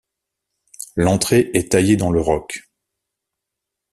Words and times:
L'entrée 0.95 1.51
est 1.53 1.71
taillée 1.73 1.95
dans 1.95 2.09
le 2.09 2.19
roc. 2.19 2.63